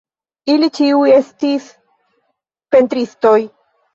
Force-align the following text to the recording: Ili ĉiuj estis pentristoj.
Ili 0.53 0.67
ĉiuj 0.77 1.09
estis 1.17 1.67
pentristoj. 2.75 3.37